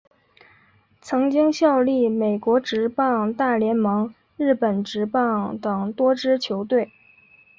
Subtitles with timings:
[0.99, 6.91] 曾经效力美国职棒大联盟日本职棒等多支球队。